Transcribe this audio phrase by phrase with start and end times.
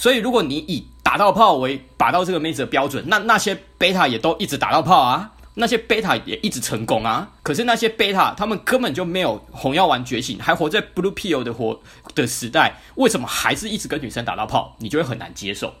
[0.00, 7.28] 所以如果你以打到炮为打到这个妹子的标准，那那些贝塔也都一直打到炮啊，那些贝塔也一直成功啊。
[7.42, 11.80] 可是那些贝塔他们根本就没有红药丸觉醒，还活在 blue pill 的活
[12.14, 14.76] 的时代，为什么还是一直跟女生打到炮？
[14.78, 15.74] 你就会很难接受。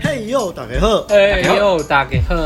[0.00, 0.98] 嘿呦，大家好！
[1.08, 2.36] 哎呦，大家好！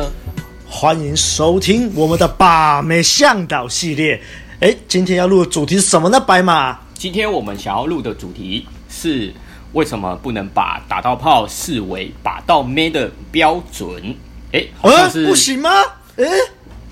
[0.79, 4.20] 欢迎收听我们的把妹向导系列。
[4.60, 6.20] 哎，今天要录的主题是什么呢？
[6.20, 9.33] 白马，今天我们想要录的主题是
[9.73, 14.14] 为什么不能把打到炮视为把到妹的标准？
[14.52, 15.70] 哎，好像是不行吗？
[16.19, 16.27] 哎，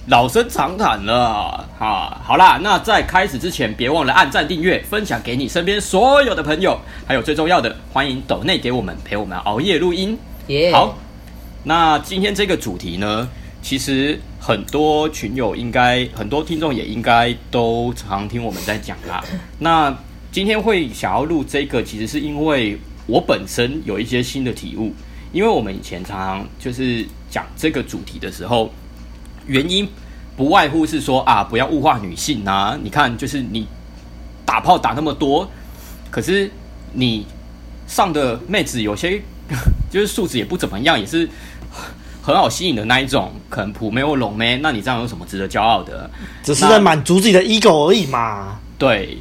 [0.07, 2.19] 老生常谈了哈。
[2.25, 10.19] 好啦，那在开始之前，别忘了按赞、订阅、分享给你身边所有的朋友，还有最重要的，欢迎抖内给我们陪我们熬夜录音。
[10.49, 10.73] Yeah.
[10.73, 10.97] 好，
[11.65, 13.29] 那今天这个主题呢，
[13.65, 19.25] 其实很多群友应该，很多听众也应该都常听我们在讲啦。
[19.59, 19.97] 那
[20.31, 24.93] 今天会想要录这个，其实是因为我本身有一些新的体悟。
[25.33, 28.71] 因为我们以前常常就是讲这个主题的时候，
[29.47, 29.89] 原因
[30.37, 32.79] 不外乎是说啊，不要物化女性啊。
[32.81, 33.67] 你看，就是你
[34.45, 35.51] 打炮打那么多，
[36.11, 36.51] 可是
[36.93, 37.27] 你
[37.87, 39.23] 上的妹子有些。
[39.91, 41.29] 就是素质也不怎么样，也是
[42.25, 46.09] 很好吸引的那一种，可能普妹或龙妹，那你这样有什么值得骄傲的？
[46.43, 48.59] 只是在满足自己的 ego 而已嘛。
[48.79, 49.19] 对，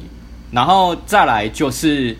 [0.50, 2.16] 然后再来就是，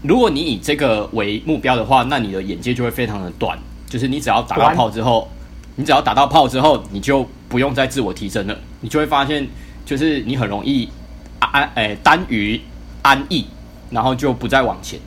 [0.00, 3.58] 如果你以这个为目标的话，那你的眼界就会非常的短。
[3.86, 5.28] 就是你只要打到炮之后，
[5.74, 9.46] 你只要打到炮之后，你就不用再自我提升了，你就会发现，
[9.84, 10.88] 就是你很容易
[11.40, 12.58] 安诶单于
[13.02, 13.44] 安逸，
[13.90, 14.98] 然后就不再往前。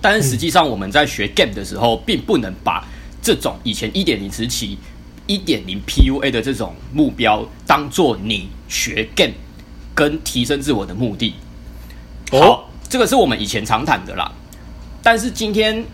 [0.00, 2.82] 但是实际上，我们在学 game 的时候，并不能把
[3.20, 4.78] 这种以前一点零时期
[5.26, 9.34] 一点零 PUA 的这种目标，当做你学 game
[9.94, 11.34] 跟提升自我的目的。
[12.30, 14.32] 好，这个是我们以前常谈的啦。
[15.02, 15.84] 但是今天，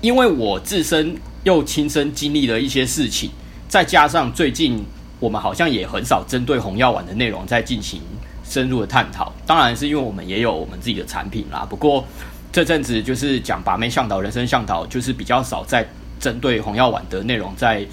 [0.00, 3.30] 因为我自身又亲身经历了一些事情，
[3.68, 4.84] 再加上最近
[5.20, 8.00] 我们好像也很少针对红药丸的内容在进行
[8.44, 9.32] 深入的探讨。
[9.46, 11.66] 当然是因为我们也有我们自己的产品啦。
[11.68, 12.04] 不过，
[12.52, 15.88] 这阵子就是讲把妹向导、人生向导，就是比较少在
[16.22, 17.84] 针对红药丸的内容在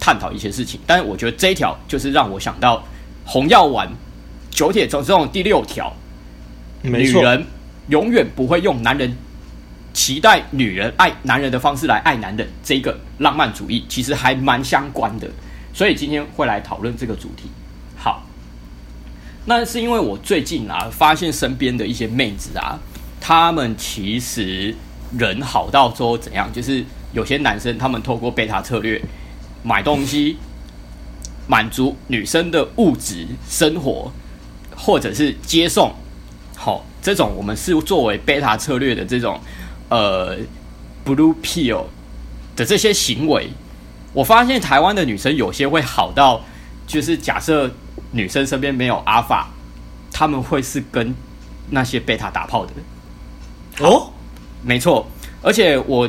[0.00, 0.80] 探讨一些事情。
[0.86, 2.82] 但是我觉得这一条就是让我想到
[3.26, 3.88] 红药丸
[4.50, 5.92] 九铁中这种第六条，
[6.82, 7.44] 女人
[7.88, 9.14] 永远不会用男人
[9.92, 15.28] 期待女人爱男人的方式来爱男人，这个浪漫主义其实还蛮相关的。
[15.74, 17.50] 所以今天会来讨论这个主题。
[17.96, 18.24] 好，
[19.44, 22.78] 那是因为我最近啊发现身边的一些妹子啊。
[23.20, 24.74] 她们其实
[25.18, 26.50] 人好到说怎样？
[26.52, 26.82] 就是
[27.12, 29.00] 有些男生，他们透过贝塔策略
[29.62, 30.36] 买东西，
[31.48, 34.12] 满足女生的物质生活，
[34.76, 35.92] 或者是接送，
[36.56, 39.40] 好，这种我们是作为贝塔策略的这种
[39.88, 40.36] 呃
[41.06, 41.84] blue pill
[42.54, 43.48] 的这些行为。
[44.12, 46.40] 我发现台湾的女生有些会好到，
[46.86, 47.70] 就是假设
[48.10, 49.48] 女生身边没有阿法，
[50.12, 51.14] 他们会是跟
[51.70, 52.72] 那些贝塔打炮的。
[53.80, 54.10] 哦，
[54.62, 55.06] 没错，
[55.40, 56.08] 而且我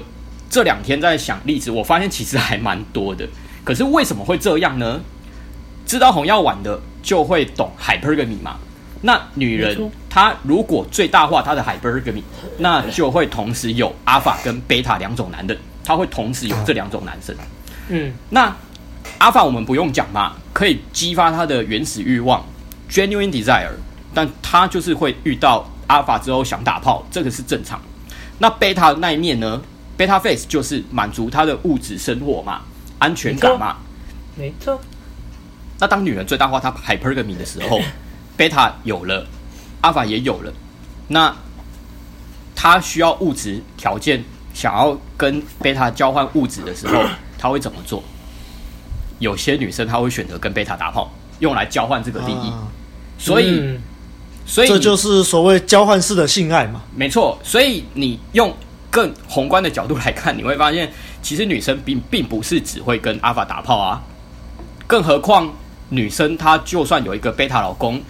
[0.50, 3.28] 这两天在想例子，我发现其实还蛮多的。
[3.64, 5.00] 可是为什么会这样呢？
[5.86, 8.58] 知道红药丸的就会懂 hypergamy 嘛。
[9.02, 12.24] 那女人她如果最大化她的 hypergamy，
[12.58, 17.36] 那就会同时有 alpha 跟 beta 两种男人，她会同时有这两种男生。
[17.90, 18.56] 嗯，那
[19.20, 22.44] alpha 我们不用讲嘛，可以激发她的原始欲望
[22.90, 23.70] genuine desire，
[24.14, 25.70] 但她就是会遇到。
[25.90, 27.82] 阿尔法之后想打炮，这个是正常。
[28.38, 29.60] 那贝塔那一面呢？
[30.00, 32.62] 贝塔 face 就是满足他的物质生活嘛，
[33.00, 33.76] 安全感嘛。
[34.38, 34.80] 没错。
[35.78, 37.82] 那当女人最大化她 hypergamy 的时候，
[38.38, 39.28] 贝塔有了，
[39.82, 40.54] 阿尔法也有了，
[41.10, 41.36] 那
[42.56, 44.24] 她需要物质条件，
[44.54, 47.04] 想要跟贝塔交换物质的时候，
[47.38, 48.02] 她会怎么做？
[49.20, 52.50] 有些女生她会选择跟贝塔打炮，用来交换这个利益。
[52.52, 52.70] 啊、
[53.18, 53.60] 所以。
[53.60, 53.82] 嗯
[54.46, 56.82] 所以这就是所谓交换式的性爱嘛？
[56.96, 58.52] 没错，所以你用
[58.90, 60.92] 更宏观的角度来看，你会发现，
[61.22, 64.02] 其实女生并并不是只会跟阿法打炮啊。
[64.88, 65.54] 更何况，
[65.90, 68.02] 女生她就算有一个贝塔老公，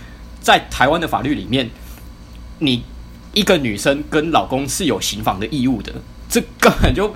[0.41, 1.69] 在台湾的法律里面，
[2.59, 2.83] 你
[3.33, 5.93] 一个女生跟老公是有行房的义务的，
[6.29, 7.13] 这根本就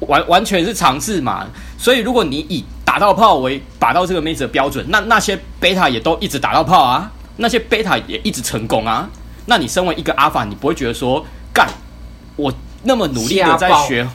[0.00, 1.46] 完完全是常识嘛。
[1.78, 7.10] 所以，如果你以打到炮为打到这个妹子的标准，那那些贝塔也都一直打到炮啊。
[7.36, 9.08] 那些贝塔也一直成功啊，
[9.46, 11.66] 那你身为一个阿法，你不会觉得说，干，
[12.36, 14.06] 我那么努力的在学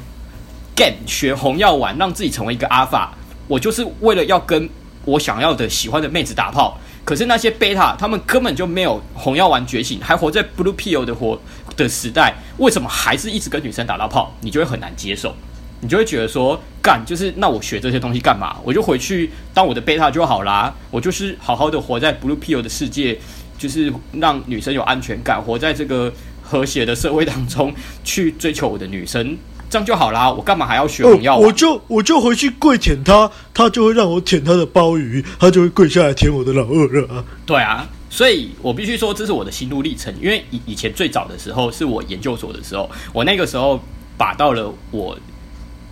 [0.75, 3.13] game 学红药丸，让自己成为一个阿法，
[3.47, 4.69] 我就是为了要跟
[5.05, 6.77] 我想要的、喜欢的妹子打炮。
[7.03, 11.39] 可是那些贝塔，他们根本就没有红药丸觉醒，还活在 Blue Pill 的活
[11.77, 14.35] 的时代，为什么还是一直跟女生打到炮？
[14.41, 15.33] 你就会很难接受，
[15.79, 18.57] 你就会觉得说，干就是那我学这些东西干嘛？
[18.61, 23.17] 我就回去当我的贝塔就好啦，我就是好好的活在 Blue Pill 的世界，
[23.57, 26.11] 就是让女生有安全感，活在这个
[26.47, 27.73] 和谐的社会当中，
[28.03, 29.37] 去追求我的女生。
[29.69, 31.45] 这样就好啦，我干嘛还要学红药丸？
[31.45, 37.25] 我就我就回去跪舔她，她就会让我舔她的鲍鱼，她就会跪下来舔我的老二了。
[37.45, 40.13] 对啊，所以我必须说这是我的心路历程。
[40.21, 43.77] 因为以以前最早的时候是我研究所的时候，我那个时候
[44.17, 45.19] 把到了我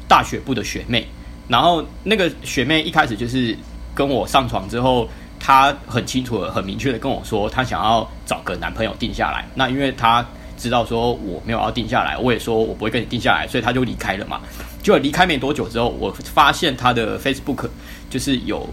[0.08, 1.06] 大学部的学妹，
[1.50, 3.54] 然后那个学妹一开始就是
[3.94, 9.46] 跟我上床之后，她很清楚的、很明确的跟我说，她想要找个男朋友定下来。
[9.54, 10.26] 那因为她。
[10.58, 14.42] 知道说我没有要定下来，我也说我不会跟你定下来，所以他就离开了嘛。
[14.82, 17.68] 就离开没多久之后，我发现他的 Facebook
[18.10, 18.70] 就是有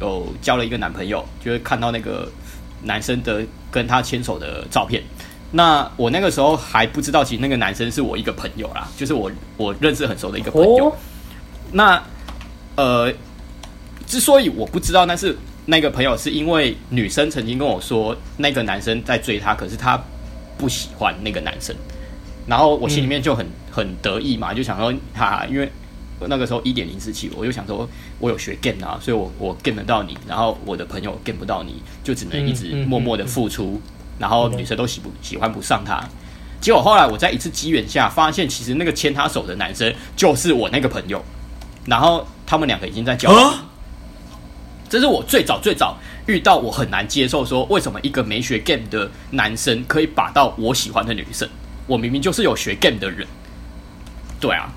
[0.00, 2.30] 有交了一个男朋友，就是看到那个
[2.82, 5.02] 男生的跟他牵手的照片。
[5.52, 10.94] 那我那个时候还不知道，其实那个男生是我一个朋友啦，就是我我认识很熟的一个朋友。
[11.72, 12.02] 那
[12.76, 13.12] 呃，
[14.06, 15.36] 之所以我不知道那是
[15.66, 19.98] 那个朋友，是因为女生曾经跟我说那个男生在追她，可是他。
[20.58, 21.74] 不喜欢那个男生，
[22.46, 25.70] 然后我心里面就很很得意嘛，就想说哈，因为
[26.20, 27.88] 那个时候一点零四七，我就想说
[28.18, 33.80] 我有学 game 啊，所以我我 game 得到你，然后我的朋友 game 不到你，就只能一直默默的付出，
[34.18, 36.02] 然后女生都喜不喜欢不上他，
[36.60, 41.24] 结果后来我在一次机缘下发现，其实那个牵他手的男生就是我那个朋友，
[41.86, 43.54] 然后他们两个已经在交往，
[44.88, 45.96] 这是我最早最早。
[46.26, 51.48] 遇到我很难接受，说为什么一个没学 game 的男生可以把到我喜欢的女生？
[51.86, 53.26] 我明明就是有学 game 的人。
[54.38, 54.68] 对啊，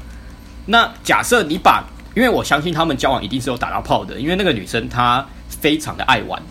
[0.68, 1.84] 那假设你把，
[2.16, 6.42] 因为我相信他们交往一定是有打到炮的，因为那个女生她非常的爱玩，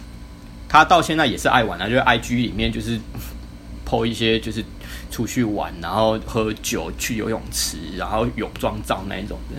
[0.68, 3.00] 她到现在也是爱玩啊，就是 IG 里面就是
[3.88, 4.62] po 一些就是
[5.10, 9.56] 出去玩，然后喝酒去游泳池，然后泳装照那一种的。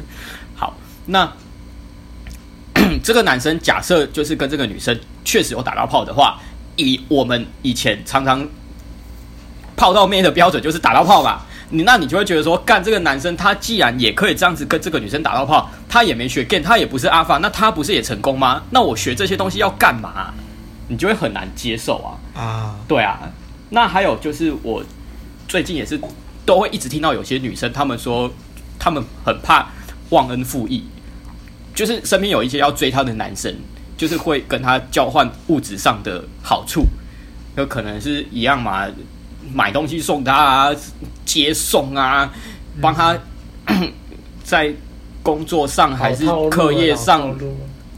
[0.55, 0.75] 好，
[1.07, 1.33] 那。
[3.01, 6.39] 这个男生假设就是跟这个女生确实有打到炮的话，
[6.75, 8.47] 以我们以前常常
[9.75, 11.45] 泡到妹的标准就是打到炮吧。
[11.73, 18.61] 你那你就会觉得说，干这个男生他既然也可以这样子跟这个女生打到炮，他也没学 game，他也不是阿发，那他不是也成功吗？
[18.71, 20.33] 那我学这些东西要干嘛？
[20.89, 22.41] 你就会很难接受啊。
[22.41, 23.19] 啊，对啊。
[23.69, 24.83] 那还有就是我
[25.47, 25.97] 最近也是
[26.45, 28.29] 都会一直听到有些女生她们说，
[28.77, 29.69] 她们很怕
[30.09, 30.83] 忘恩负义。
[31.73, 33.53] 就是身边有一些要追她的男生，
[33.97, 36.85] 就是会跟她交换物质上的好处，
[37.55, 38.87] 有可能是一样嘛，
[39.53, 40.75] 买东西送她啊，
[41.25, 42.31] 接送啊，
[42.81, 43.17] 帮她
[44.43, 44.73] 在
[45.23, 47.33] 工作上还是课业上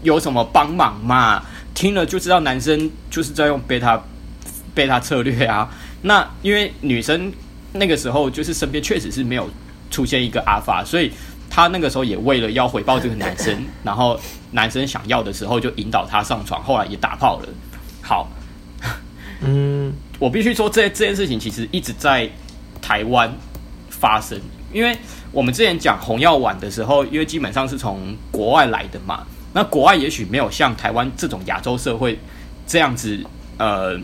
[0.03, 1.43] 有什么帮忙嘛？
[1.73, 3.99] 听了就知道男生就是在用贝塔
[4.75, 5.69] 贝塔策略啊。
[6.03, 7.33] 那因为女生
[7.71, 9.49] 那个时候就是身边确实是没有
[9.89, 11.11] 出现一个阿法，所以。
[11.55, 13.55] 他那个时候也为了要回报这个男生，
[13.85, 14.19] 然后
[14.53, 17.49] 男生想要的时候就引导他上床，后来也打炮了。
[18.01, 18.27] 好，
[19.41, 22.27] 嗯， 我必须说这这件事情其实一直在
[22.81, 23.31] 台湾
[23.91, 24.35] 发生，
[24.73, 24.97] 因为
[25.31, 29.23] 我们之前讲红药丸的时候，因为基本上是从国外来的嘛，
[29.53, 32.17] 那国外也许没有像台湾这种亚洲社会
[32.65, 33.23] 这样子，
[33.59, 33.95] 呃，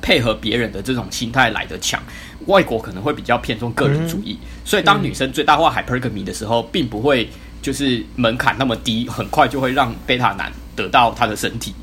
[0.00, 2.02] 配合别人的这种心态来的强。
[2.46, 7.28] 外国可能会比较偏重个人主义，所以当女生最大化 hypergamy 的时候，并不会
[7.62, 11.74] 就是门槛那么低，很快就会让贝塔男得到他的身体。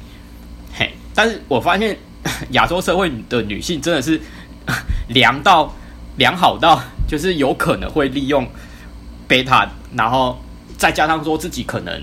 [0.73, 1.97] 嘿，但是我发现
[2.51, 4.19] 亚洲社会的女性真的是
[5.07, 5.73] 良到
[6.17, 8.47] 良好到，就是有可能会利用
[9.27, 10.39] 贝塔，然后
[10.77, 12.01] 再加上说自己可能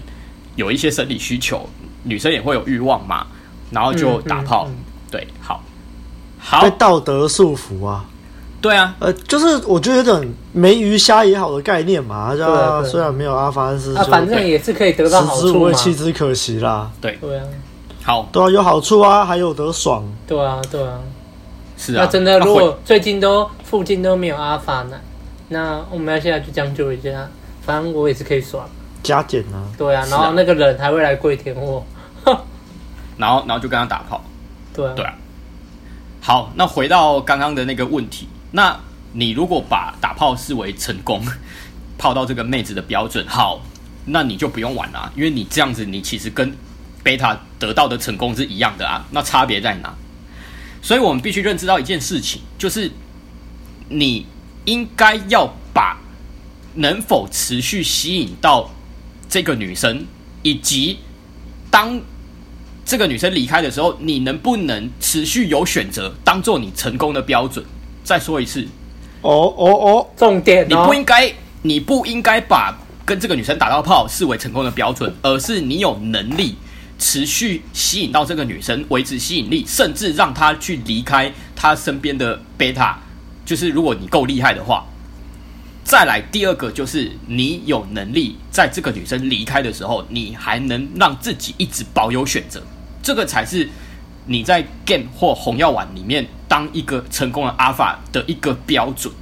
[0.56, 1.68] 有一些生理需求，
[2.02, 3.26] 女生也会有欲望嘛，
[3.70, 4.66] 然后就打炮。
[4.68, 5.62] 嗯嗯嗯、对，好，
[6.38, 8.04] 好，被道德束缚啊。
[8.60, 16.90] 对啊，呃，就是我觉得有点没鱼虾也好的概念嘛，对啊，虽然没有阿法，但是反正也是可以得到好处嘛，食之无味，弃之可惜啦。
[17.00, 17.44] 对对啊，
[18.02, 20.04] 好，对啊，有好处啊，还有得爽。
[20.26, 20.98] 对啊，对啊，
[21.76, 22.02] 是啊。
[22.02, 24.96] 那真的，如果最近都附近都没有阿法呢，
[25.50, 27.28] 那我们要现在去将就一下，
[27.62, 28.68] 反正我也是可以爽，
[29.04, 29.62] 加减啊。
[29.78, 31.86] 对啊，然后那个人还会来跪舔我，
[33.16, 34.20] 然后然后就跟他打炮。
[34.74, 35.14] 对啊，对啊。
[36.20, 38.28] 好，那回到刚刚的那个问题。
[38.52, 38.78] 那
[39.12, 41.22] 你如果把打炮视为成功，
[41.98, 43.60] 泡到这个妹子的标准，好，
[44.06, 46.54] 那你就不用玩了，因为你这样子，你其实跟
[47.02, 49.04] 贝塔得到的成功是一样的啊。
[49.10, 49.94] 那差别在哪？
[50.80, 52.90] 所以我们必须认知到一件事情，就是
[53.88, 54.26] 你
[54.64, 55.98] 应该要把
[56.74, 58.70] 能否持续吸引到
[59.28, 60.06] 这个女生，
[60.42, 60.98] 以及
[61.70, 62.00] 当
[62.84, 67.64] 这个女生离开的时候，你能不能持续有选择，当做你成功的标准？
[68.08, 68.66] 再说一次，
[69.20, 72.74] 哦哦哦，重点、哦，你不应该，你不应该把
[73.04, 76.56] 跟这个女生打到炮视为成功的标准，而是你有能力
[76.98, 82.98] 持续吸引到这个女生，维持吸引力，甚至让她去离开她身边的贝塔。
[83.44, 84.86] 就是如果你够厉害的话。
[85.84, 92.62] 再来第二个就是你有能力在这个女生离开的时候，你还能让自己一直保有选择，
[93.02, 93.68] 这个才是
[94.28, 99.12] 你在 game 或红药丸里面当一个成功的 alpha 的一个标准。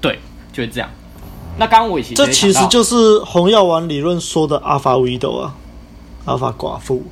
[0.00, 0.18] 对，
[0.52, 0.88] 就是这样。
[1.58, 5.54] 那刚刚我其实这其实就是红药丸理论说的 alpha widow 啊
[6.24, 7.02] ，alpha 寡妇，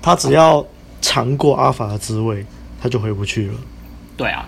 [0.00, 0.64] 她只要
[1.00, 2.46] 尝过 alpha 的滋味，
[2.80, 3.54] 她就回不去了。
[4.16, 4.46] 对啊。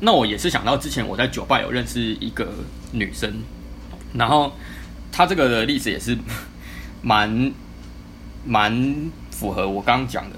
[0.00, 2.46] 那我也是想到之前我在酒吧有认识一个
[2.92, 3.32] 女生，
[4.12, 4.52] 然后
[5.10, 6.16] 她这个的例子也是
[7.00, 7.52] 蛮
[8.44, 10.36] 蛮符合我刚刚讲的。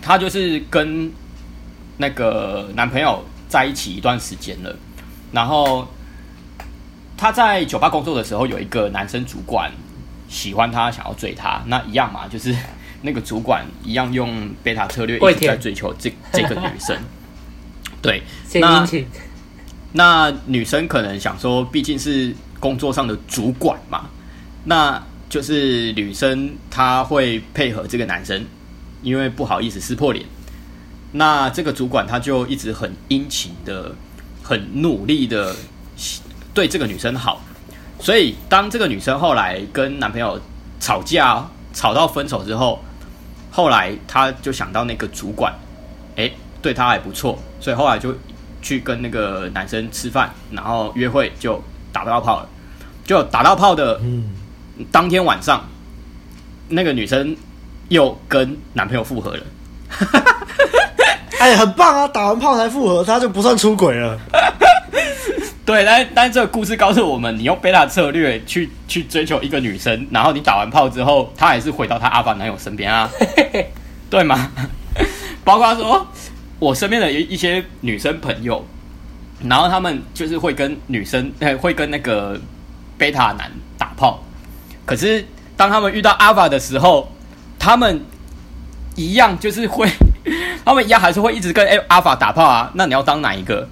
[0.00, 1.10] 她就是跟
[1.96, 4.76] 那个男朋友在一起一段时间了，
[5.32, 5.88] 然后
[7.16, 9.72] 她在酒吧工作的时候，有一个男生主管
[10.28, 11.62] 喜欢她，想要追她。
[11.66, 12.54] 那一样嘛，就是
[13.02, 16.96] 那个主管一样用贝塔策略一直在追求这这个女生。
[18.00, 18.22] 对，
[18.60, 18.86] 那
[19.92, 24.08] 那女生可能想说，毕竟是工作上的主管嘛，
[24.64, 28.44] 那就是女生她会配合这个男生，
[29.02, 30.24] 因为不好意思撕破脸。
[31.12, 33.94] 那这个主管他就一直很殷勤的、
[34.42, 35.54] 很努力的
[36.52, 37.42] 对这个女生好，
[38.00, 40.40] 所以当这个女生后来跟男朋友
[40.80, 42.82] 吵架，吵到分手之后，
[43.50, 45.54] 后来他就想到那个主管，
[46.16, 46.30] 哎。
[46.60, 48.12] 对他还不错，所以后来就
[48.60, 52.48] 去跟那个男生吃饭，然后约会就打到炮了。
[53.04, 54.00] 就打到炮的
[54.90, 55.66] 当天晚上，
[56.68, 57.36] 那个女生
[57.88, 59.42] 又跟男朋友复合了。
[61.38, 62.08] 哎，很棒啊！
[62.08, 64.18] 打完炮才复合，他就不算出轨了。
[65.64, 73.08] 对，但但这个故事告诉我们，你用贝塔策略去去追求一个女生，然后你打完炮之后，她还是回到她阿爸男友身边啊，
[74.10, 74.50] 对吗？
[75.44, 76.06] 包括说。
[76.60, 78.66] 我身边的一一些女生朋友，
[79.44, 82.36] 然后他们就是会跟女生，会跟那个
[82.96, 84.20] 贝塔男打炮。
[84.88, 85.22] 可是
[85.54, 87.12] 当他们遇到阿法的时候，
[87.58, 88.00] 他们
[88.96, 89.86] 一样就是会，
[90.64, 92.72] 他们一样还是会一直跟阿法打炮啊。
[92.74, 93.68] 那你要当哪一个？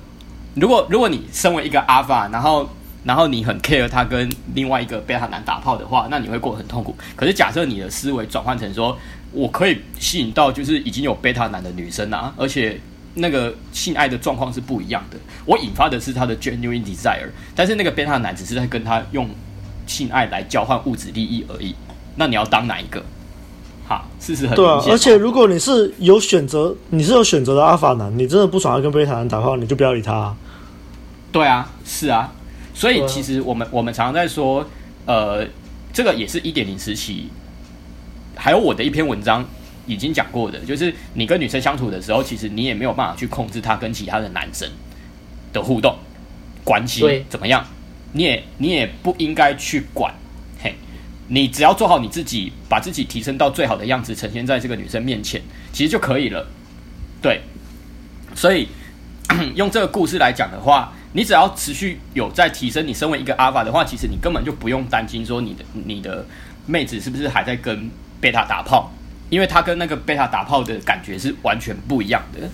[0.57, 2.69] 如果如果你身为一个阿法，然后
[3.03, 6.95] 然后你很 care 他跟另外一个贝塔男打炮的话，那你会过得很痛苦。
[7.17, 8.99] 可是假设你的思维转换成说，
[9.33, 12.79] 我可以吸引到就是已经有贝塔男的女生啊，而且
[13.15, 15.17] 那个性爱的状况是不一样的。
[15.47, 19.27] 我引发的是他的 genuine desire，但是那个贝塔男只是在跟他用
[19.87, 21.75] 性爱来交换物质利益而已。
[22.17, 23.03] 那你要当哪一个？
[23.89, 24.57] 哈，事实很。
[24.57, 30.37] 对啊，而且如果你是有选择，你是有选择的阿法男，你真的不爽要跟贝塔男打炮，你就不要理他啊。
[31.31, 32.33] 对啊，是啊。
[32.75, 34.67] 所以其实我们我们常常在说，
[35.07, 35.47] 呃，
[35.93, 37.29] 这个也是一点零时期。
[38.35, 39.43] 还有我的一篇文章
[39.87, 44.69] 已经讲过的，就是你跟女生相处的时候，其实你也没有办法去控制她跟其他的男生
[45.55, 45.97] 的互动
[46.65, 47.65] 关系怎么样，
[48.17, 50.13] 你也你也不应该去管，
[50.61, 50.75] 嘿，
[51.29, 55.43] 你只要做好你自己，把自己提升到最好的样子，呈现在这个女生面前，
[55.73, 56.47] 其实就可以了。
[57.21, 57.43] 对，
[58.35, 58.69] 所以
[59.55, 66.27] 用这个故事来讲的话，你只要持续有在提升，你身为一个 Alpha 的话，其实你根本就不用担心说你的你的
[66.65, 67.91] 妹子是不是还在跟。
[68.19, 68.91] 贝塔打炮，
[69.29, 72.49] 因为她跟那个贝塔打炮的感觉是完全不一样的，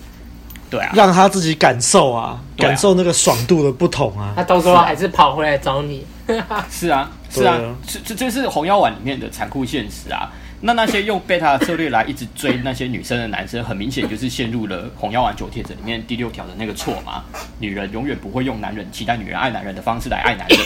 [0.73, 4.33] 对啊，让他自己感受啊，啊感受那个爽度的不同啊。
[4.35, 6.03] 他到时候还是跑回来找你，
[6.69, 10.31] 是啊，是啊，这这这是红药丸里面的残酷现实啊。
[10.61, 17.23] 那那些用贝塔策略来一直追那些女生的男生，很明显就是陷入了红药丸九铁则里面第六条的那个错嘛。
[17.59, 20.59] 女人永远不会用男人期待女人爱男人的方式来爱男人，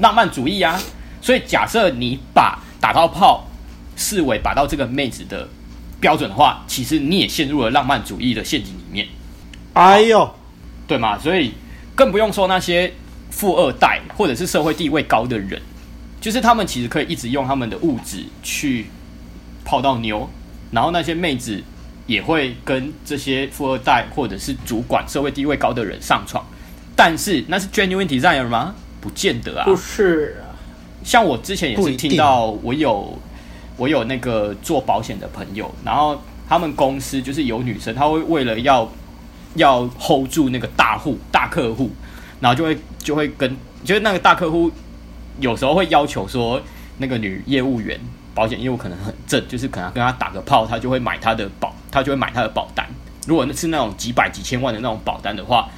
[0.00, 0.78] 浪漫主义啊。
[1.20, 3.46] 所以假设你把打到炮。
[3.94, 5.46] 视为把到这个妹子的
[6.00, 9.06] 标准的话，其实你也陷入了浪漫主义的陷阱里面。
[9.74, 10.34] 哎呦，
[10.86, 11.18] 对嘛？
[11.18, 11.52] 所以
[11.94, 12.92] 更不用说那些
[13.30, 15.60] 富二代或者是社会地位高的人，
[16.20, 18.86] 就是他们其实可以一直用他们的物质去
[19.64, 20.28] 泡到妞，
[20.70, 21.62] 然后那些妹子
[22.06, 26.44] 也会跟这些富二代或者是主管、社会地位高的人上床。
[26.94, 28.74] 但是那是 genuine desire 吗？
[29.00, 29.64] 不见得啊。
[29.64, 30.52] 不是啊。
[31.02, 33.18] 像我之前也是听到我有。
[33.78, 38.88] 我有那个做保险的朋友，然后他们公司就是有女生，她会为了要
[39.54, 41.90] 要 hold 住那个大户大客户，
[42.40, 44.70] 然后就会就会跟就是那个大客户
[45.40, 46.60] 有时候会要求说
[46.98, 47.98] 那个女业务员
[48.34, 52.86] 保险业务可能很正，就是可能跟他打个炮，他就会买他的保，他就会买他的保单。
[53.26, 55.68] 如果那是那种几百几千万的那种保单的话，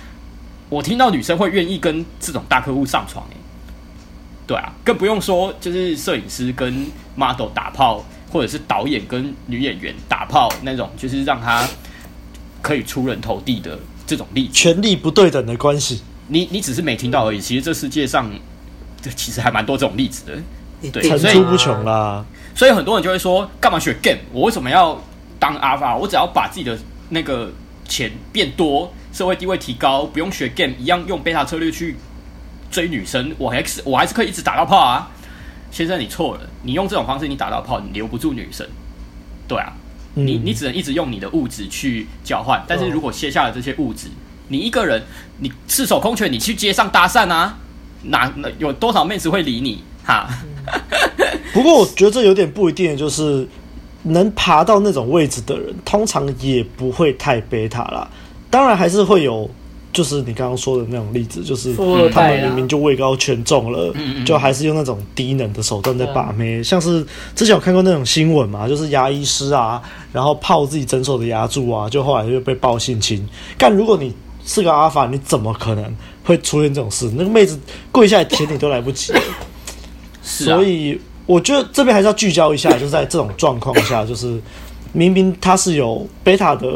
[0.70, 3.36] 我听到女生会愿意跟这种大客户上床，欸，
[4.46, 11.68] 对啊，更不用说就是摄影师跟 model 打炮，或者是导演跟女演员打炮那种，就是让他
[12.64, 16.00] 可以出人头地的这种例子，权力不对等的关系。
[16.28, 18.30] 你你只是没听到而已，其实这世界上
[19.02, 22.24] 这其实还蛮多这种例子的，对，层出不穷啦。
[22.54, 24.18] 所以很多人就会说，干嘛学 game？
[24.32, 24.98] 我为什么要
[25.38, 25.94] 当 alpha？
[25.94, 26.78] 我只要把自己的
[27.10, 27.52] 那个
[27.86, 31.96] 钱变多，社会地位提高，不用学 game，一样用 beta 策略去
[32.70, 35.10] 追女生，我还是我还是可以一直打到炮啊。
[35.70, 38.66] 先生，你错了，你用这种方式你打到炮，你留不住女生。
[39.46, 39.70] 对啊，
[40.16, 44.08] 嗯、你你只能一直用你的物质去交换，但是如果卸下了这些物质，
[44.48, 45.02] 你一个人
[45.40, 47.58] 你赤手空拳，你去街上搭讪啊，
[48.04, 49.82] 哪有多少妹子会理你？
[50.04, 50.28] 哈。
[51.52, 53.46] 不过我觉得这有点不一定，就是
[54.04, 58.08] 能爬到那种位置的人，通常也不会太贝塔啦。
[58.50, 59.48] 当然还是会有，
[59.94, 61.74] 就是你刚刚说的那种例子，就是
[62.12, 63.94] 他们明明就位高权重了，
[64.26, 66.62] 就还是用那种低能的手段在把妹。
[66.62, 67.02] 像是
[67.34, 69.80] 之前有看过那种新闻嘛，就是牙医师啊，
[70.12, 73.26] 然后泡自己诊所的牙柱啊，就后来就被爆性侵。
[73.56, 74.12] 但如果你
[74.44, 77.10] 是个阿法，你怎么可能会出现这种事？
[77.16, 77.58] 那个妹子
[77.90, 79.14] 跪下来舔你都来不及。
[80.20, 81.00] 所以。
[81.26, 84.38] 我觉得这边还是要聚焦一下，就是在这种状况下，就是
[84.92, 86.68] 明明他是有贝塔的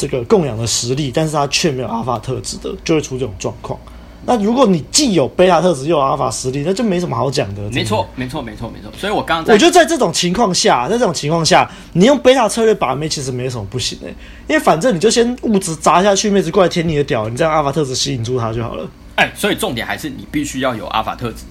[0.00, 3.78] 这个供养的实力，但是他却没有阿尔法特质的，就会出这种状况。
[4.24, 7.62] 那如果你既有贝塔特质又有阿尔法实力，那就没什么好讲的。
[7.70, 8.90] 没错，没错，没错，没错。
[8.98, 14.06] 所以我刚刚我觉得在这种情况下，在这种情况下，你用贝塔策略把妹其实没什么不行的，
[14.48, 18.88] 因为反正你就先物质砸下去，妹子过来舔你的屌，你这样阿尔法特质吸引住他就好了。
[19.16, 21.44] 哎，所以重点还是你必须要有阿尔法特质。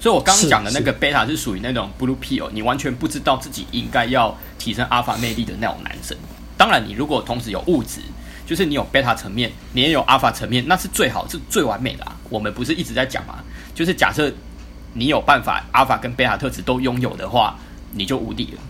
[0.00, 6.14] 所以，我刚刚讲的那个贝塔是属于那种 blue pill，你完全不知道自己应该要提升 alpha 魅力的那种男生。
[6.56, 8.00] 当然，你如果同时有物质，
[8.46, 12.16] 就是你有贝塔层面，你也有 alpha 层面，那是最好，是最完美的啊。
[12.30, 13.38] 我们不是一直在讲吗？
[13.74, 14.32] 就是假设
[14.92, 17.56] 你有办法 alpha 跟贝塔特质都拥有的话，
[17.92, 18.60] 你就无敌了。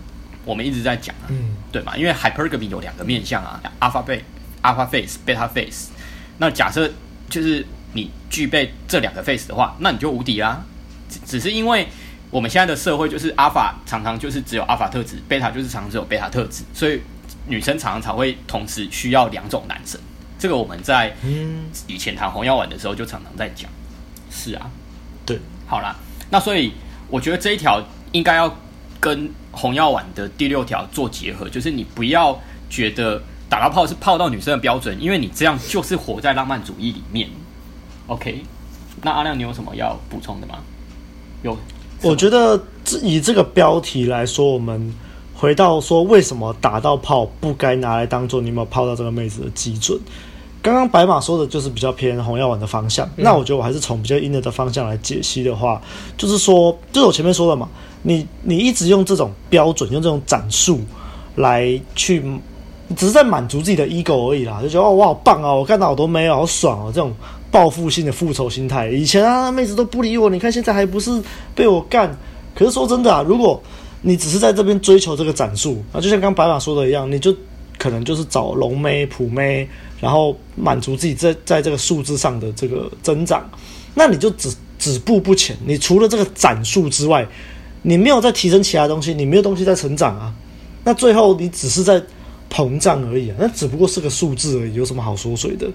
[0.43, 1.97] 我们一直在讲啊，嗯，对吗？
[1.97, 4.23] 因为 hypergamy 有两个面向啊，alpha 贝
[4.61, 5.89] 阿尔法 face、贝塔 face。
[6.37, 6.89] 那假设
[7.29, 10.63] 就是你具备这两个 face 的话，那你就无敌啦。
[11.09, 11.87] 只只是因为
[12.29, 16.99] 我们现在的社会就是阿法常常就是只有阿法特质，贝塔就是常常只有贝塔特质，所以
[17.47, 19.99] 女生常常会同时需要两种男生。
[20.37, 21.15] 这个我们在
[21.87, 23.69] 以前谈红药丸的时候就常常在讲。
[24.29, 24.69] 是啊，
[25.25, 25.95] 对，好啦，
[26.29, 26.73] 那所以
[27.09, 27.81] 我觉得这一条
[28.11, 28.53] 应该要
[28.99, 32.37] 跟红药丸的第六条做结合，就是你不要
[32.69, 37.29] 觉得打到炮是泡到女生的标准，因为你这样就是活在浪漫主义里面。
[38.07, 38.43] OK，
[39.01, 40.59] 那阿亮你有什么要补充的吗？
[41.43, 41.57] 有，
[42.01, 42.61] 我觉得
[43.01, 44.93] 以这个标题来说，我们
[45.35, 49.99] 回到说为什么打到炮不该拿来当做你有没有泡到这个妹子的基准。
[50.61, 55.79] 刚刚白马说的就是比较偏红药丸的方向，嗯、那我觉得我还是从比较阴的的方向来解析的话，
[56.17, 57.69] 就是说，就是我前面说的嘛，
[58.01, 60.79] 你你一直用这种标准，用这种战术
[61.35, 62.23] 来去，
[62.95, 67.13] 只是在满足自己的 ego 而已啦，就觉得哦，我好棒哦，我看到好多妹，好爽哦，这种。
[67.51, 72.13] 报复性的复仇心态，以前啊，妹子都不理我，你看现在还不是被我干？
[72.53, 73.61] 可是说真的啊，如果
[74.07, 77.35] 你只是在这边追求这个展数啊，就像刚白马说的一样，你就
[77.79, 79.67] 可能就是找龙妹、普妹，
[79.99, 83.49] 然后满足自己在在这个数字上的这个增长，
[83.95, 85.57] 那你就只止步不前。
[85.65, 87.27] 你除了这个展数之外，
[87.81, 90.31] 你没有在提升其他东西，你没有东西在成长啊。
[90.83, 91.99] 那最后你只是在
[92.47, 95.67] 膨胀而已啊，那只不过是个数字而已，有什么好缩水的？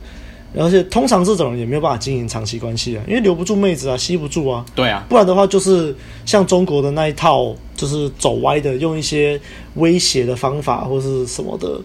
[0.56, 4.64] 而且通常这种人也没有办法经营长期关系啊，因为留不住妹子啊，吸不住啊。
[4.74, 5.94] 对啊，不然的话就是
[6.26, 9.40] 像中国的那一套，就是走歪的，用一些
[9.74, 11.80] 威胁的方法或是什么的，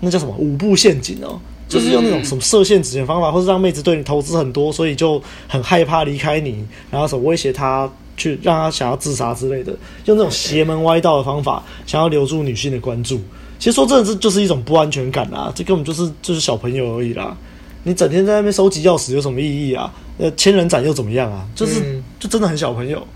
[0.00, 9.72] 那叫什么五步陷阱哦，就是用那种什么设限、止钱方法，或是让妹子对你投资很多，所以就很害怕离开你，然后什么威胁她去让她想要自杀之类的，
[10.04, 13.18] 用那种邪门歪道的方法，想要留住女性的关注。
[13.58, 17.36] 其实说真的，这就是一种不安全感啦，这根本就是就是小朋友而已啦。
[17.82, 19.92] 你整天在那边收集钥匙有什么意义啊？
[20.18, 21.46] 呃，千人斩又怎么样啊？
[21.54, 23.06] 就是就真的很小朋友。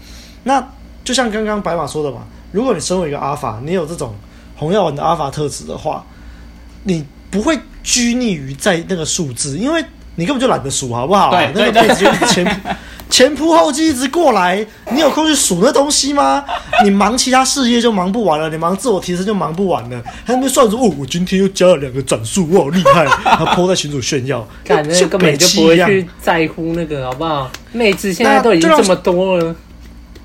[0.43, 0.67] 那
[1.05, 4.15] 就像刚刚白马说的嘛，如果你身为一个阿法，你有这种
[4.57, 6.05] 红药丸的阿法特质的话，
[6.85, 11.31] 你不会拘泥于在那个数字，因为你根本就懒得数，好不好？
[11.31, 12.45] 对，那个辈子就前
[13.11, 16.45] 前仆后继一直过来，你有空去数那东西吗？
[16.83, 20.03] 你忙其他事业就忙不完了，你忙自我提升就忙不完了。
[20.27, 27.51] 他们算说哦，我今天又加了两个转速，我好厉害，然后 po 在群主炫耀，感觉根本就不会去在乎那个，好不好？
[27.73, 29.55] 妹子现在都已经这么多了。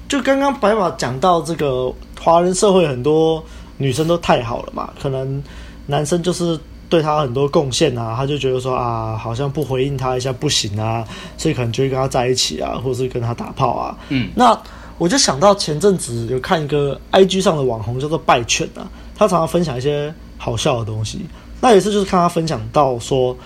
[0.07, 3.43] 就刚刚白马讲到这个华人社会很多
[3.77, 5.43] 女生都太好了嘛，可能
[5.85, 11.05] 男生就是对他很多贡献啊，他就觉得说啊，好像不回应他一下不行啊，
[11.37, 13.97] 所以可能就会跟他在一起啊，或者是跟他打炮啊。
[14.09, 14.59] 嗯，那
[14.97, 18.83] 我就想到前阵子有看一个 IG 上的网红叫做拜犬啊，
[19.15, 21.21] 他常常分享一些好笑的东西。
[21.61, 23.37] 那有一次就是看他分享到说。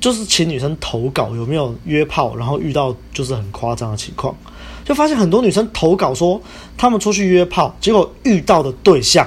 [0.00, 4.36] 就是请女生投稿有没有约炮，然后遇到就是很夸张的情况，
[4.84, 6.38] 就发现很多女生投稿说
[6.76, 9.26] 他们出去约炮，结果遇到的对象，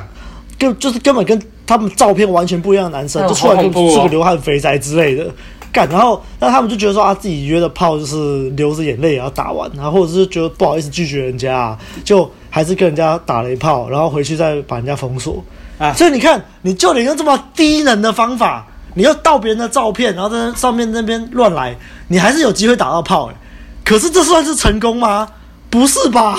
[0.59, 5.29] 跟就是根本跟他们照片完全不一样的男生，就出来就是个流汗肥宅之类的，
[5.71, 15.43] 干，然后那他们就觉得说啊自己约的炮就是流着眼泪也要打完，然后或者是觉得不好意思拒绝人家，啊，就还是跟人家打了一炮，然后回去再把人家封锁
[15.77, 18.65] 啊，所以你看，你就得用这么低能的方法。
[18.95, 21.77] 你要盗别人的照片，然后在上面那边乱来，
[22.07, 23.35] 你还是有机会打到炮诶。
[23.85, 25.27] 可是这算是成功吗？
[25.69, 26.35] 不是吧？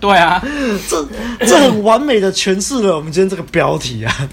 [0.00, 0.42] 对啊，
[0.88, 1.06] 这
[1.40, 4.28] 这很完美的诠释了我们今天这个标题啊。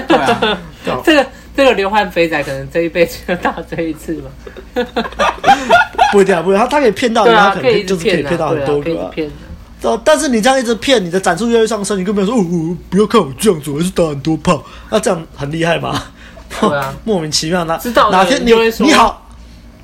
[0.00, 0.58] 对啊，
[1.04, 1.26] 这个
[1.56, 4.30] 这个流汗肥仔可能这一辈子就打这一次吧。
[6.12, 8.94] 不一定啊，不一定，他他可以骗到你，他可能就是可以骗到很多个。
[9.08, 9.30] 骗。
[10.04, 16.00] 但是你这样一直骗，你的展数越来越上升，你根本说哦，不要看我这样子，我还是打很多炮，那这样很厉害吗？
[16.60, 19.26] 对啊， 莫名其妙的，知道哪天你会说你好，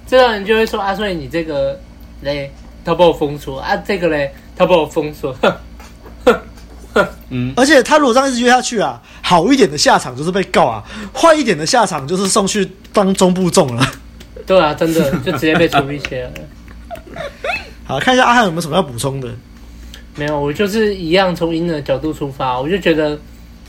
[0.07, 1.79] 知道人就会说啊，所以你这个
[2.21, 2.53] 嘞，
[2.85, 5.35] 他把我封锁啊，这个嘞，他把我封锁，
[7.31, 10.83] 嗯，而且他如果这样一直约下去啊，好一点的下场就是被告啊，
[11.15, 13.87] 坏一点的下场就是送去当中部众了。
[14.47, 16.33] 对啊，真的就直接被处理起来了。
[17.85, 19.29] 好，看一下阿汉有没有什么要补充的？
[20.17, 23.19] 没有，我就是一样从赢的角度出发，我就觉得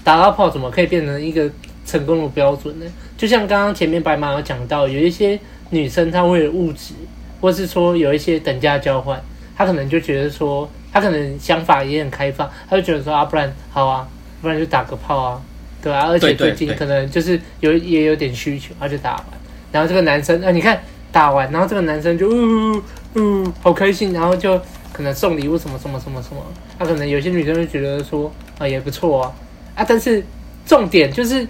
[0.03, 1.49] 打到炮怎么可以变成一个。
[1.85, 2.85] 成功的标准呢？
[3.17, 5.39] 就像刚刚前面白马有讲到，有一些
[5.71, 6.93] 女生她为了物质，
[7.41, 9.19] 或是说有一些等价交换，
[9.57, 14.07] 她可能就觉得说，她可能想法也很开放，他就觉得说啊，不然好啊，
[14.41, 15.41] 不然就打个炮啊，
[15.81, 19.25] 对啊，而且最近可能就是有也有点需求，他就打完，
[19.71, 22.81] 然后这个男生啊，你看打完，然后这个男生就呜
[23.15, 24.59] 呜好开心，然后就
[24.91, 26.41] 可能送礼物什么什么什么什么，
[26.77, 29.33] 他、啊、可能有些女生就觉得说啊也不错啊，
[29.75, 30.23] 啊，但是
[30.65, 31.47] 重点就是。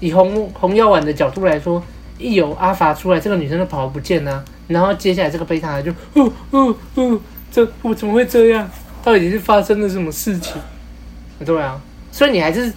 [0.00, 1.80] 以红红药丸的角度来说，
[2.18, 4.44] 一有阿法出来，这个女生就跑不见啊。
[4.66, 7.20] 然后接下来这个贝塔就，哦哦哦，
[7.52, 8.68] 这我怎么会这样？
[9.04, 10.54] 到底是发生了什么事情？
[11.44, 12.72] 对啊，所以你还是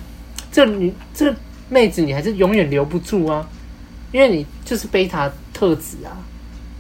[0.52, 1.34] 这女这
[1.70, 3.50] 妹子，你还是永远留不住啊，
[4.12, 6.14] 因为你就是贝塔特质啊，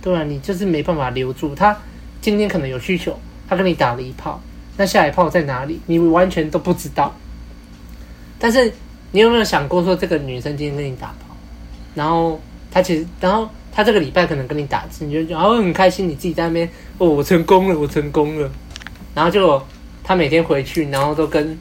[0.01, 1.75] 对啊，你就是没办法留住她。
[2.21, 4.41] 今天可能有需求，她跟你打了一炮，
[4.77, 5.79] 那下一炮在哪里？
[5.85, 7.15] 你完全都不知道。
[8.37, 8.71] 但是。
[9.11, 11.33] 你有没有想过说，这个女生今天跟你打炮，
[11.93, 18.49] 然后她其实，然后她这个礼拜可能跟你打字，你就觉得哦很开心，你自己在那边哦我成功了，我成功了，
[19.13, 19.61] 然后就
[20.01, 21.59] 他每天回去，然后都跟，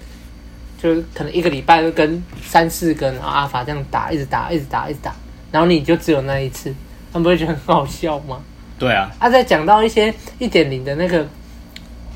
[0.81, 5.13] 就可能一个礼拜都跟三四个然后阿法这样打，一直打，一直打，一直打，
[5.51, 6.73] 然后你就只有那一次，
[7.13, 8.41] 他们不会觉得很好笑吗？
[8.79, 11.27] 对啊，啊在讲到一些一点零的那个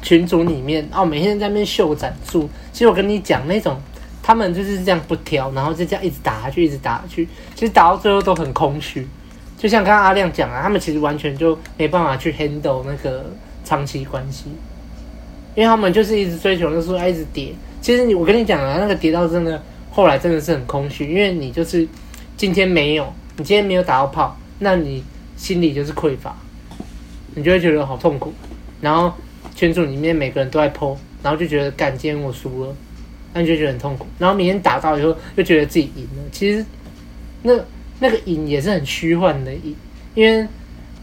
[0.01, 3.77] 群组里面哦，每天在那边秀展数，其实我跟你讲那种。
[4.21, 7.27] 他们就是这样不挑，然后就这样一直打下去，一直打下去。
[7.55, 9.09] 其实打到最后都很空虚，
[9.59, 13.27] 就像刚刚阿亮讲啊，他们其实完全就没办法去 handle 那个
[13.65, 14.45] 长期关系，
[15.55, 17.53] 因为他们就是一直追求，就是说一直跌。
[17.83, 21.87] 其实你我跟你讲啊，那个跌到真的后来真的是很空虚，因为你就是
[22.37, 25.03] 今天没有，你今天没有打到炮，那你
[25.37, 26.35] 心里就是匮乏，
[27.35, 28.33] 你就会觉得好痛苦。
[28.81, 29.13] 然后
[29.55, 32.75] 群组里面每个人都在 po，然后就觉得感，今天我输了。
[33.35, 36.23] 那就觉得很痛苦，然后明天打到以后又觉得自己赢了。
[36.33, 36.65] 其实
[37.43, 37.55] 那
[38.01, 39.75] 那个瘾也是很虚幻的瘾，
[40.15, 40.47] 因为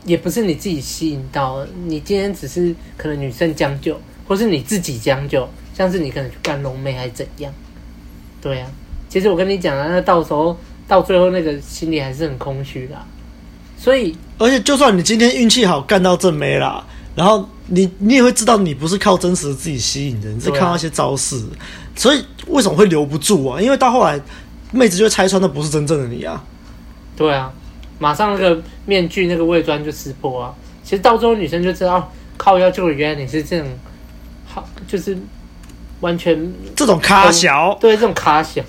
[0.06, 7.52] 也不是你自己吸引到，你今天只是可能女生将就，或是你自己将就，像是你可能去干龙妹还是怎样？
[8.42, 8.70] 对啊，
[9.10, 10.56] 其实我跟你讲啊，那到时候
[10.88, 12.96] 到最后那个心里还是很空虚的。
[13.78, 21.44] 所以，而且就算你今天运气好干到正妹啦，然后你你也会知道你不是靠真实的自己吸引的，你是靠那些招式。
[21.96, 23.60] 所以为什么会留不住啊？
[23.60, 24.20] 因为到后来，
[24.72, 26.42] 妹子就会拆穿那不是真正的你啊。
[27.16, 27.52] 对啊，
[28.00, 30.54] 马上那个面具那个伪装就撕破啊。
[30.84, 33.68] 其实到最后女生就知道，靠腰就原来你是这种，
[34.46, 35.18] 好就是
[36.02, 38.62] 完全这种卡小，对这种卡小，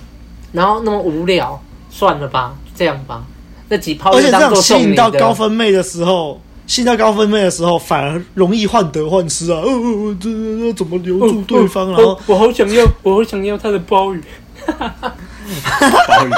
[0.51, 3.23] 然后那么无聊，算了吧，这样吧，
[3.69, 6.41] 那几炮而且这样吸引到高分妹的时候。
[6.65, 9.61] 吸引到高分妹的时候，反而容易患得患失啊！
[9.63, 11.97] 哦哦，这这怎么留住对方啊？
[12.27, 14.21] 我好想要，我好想要他的鲍鱼。
[14.67, 16.31] 鲍鱼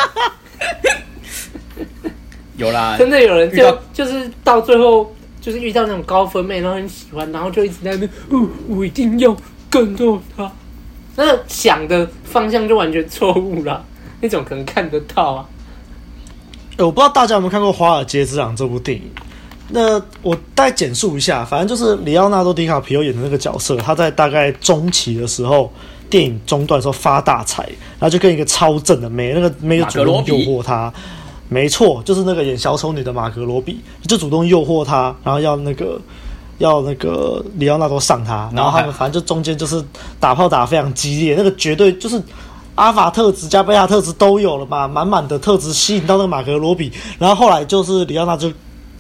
[2.60, 9.36] 有啦，真的有人就就是到最后，就是遇到那种高分妹，然后很喜欢，然后就一直在那边，哦，我一定要
[9.70, 10.52] 跟到她。
[11.16, 13.84] 那想的方向就完全错误了。
[14.22, 15.46] 那种可能看得到啊。
[16.78, 19.04] 欸、我不知道大家有没有看过《华尔街之狼》这部电影。
[19.70, 25.72] 那我大概简述一下，反正就是里奥纳多·迪卡皮欧演的那个角色，他在大概中期的时候，
[26.10, 30.92] 电影中段的时候发大财，然后就跟一个超正的妹，那个妹就主动诱惑他。
[31.50, 36.00] 没错，就是那个演小丑女的马格罗比，就主动诱惑他，然后要那个
[36.60, 39.84] 要那个里奥纳多上他，然后他们反正就中间就是
[40.20, 42.22] 打炮打得非常激烈，那个绝对就是。
[42.76, 48.50] 阿法特质加贝塔特质都有了嘛，满满的特质吸引到那个马格罗比，然后后来就是里奥纳就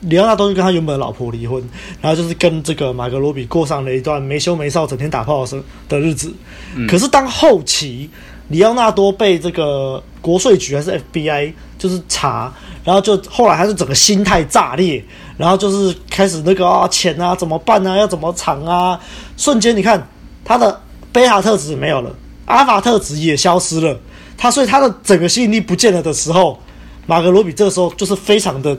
[0.02, 1.64] 里奥纳多就跟他原本的老婆离婚，
[2.02, 6.34] 然后就是跟这个马格罗比过上了一段没羞没臊、整天打炮的的日子。
[6.76, 8.10] 嗯、可是当后期
[8.50, 15.04] 里奥纳多被这个国税局还是 FBI 就是查，然后就后来他就整个心态炸裂，
[15.38, 19.00] 然后就是开始那个啊钱啊怎么办啊，要怎么藏啊，
[19.38, 20.08] 瞬间你看
[20.46, 20.80] 他的
[21.12, 22.14] 贝塔特质没有了。
[22.46, 23.96] 阿法特质也消失了，
[24.36, 26.60] 他所以他的整个吸引力不见了的时候，
[27.06, 28.76] 马格罗比这个时候就是非常的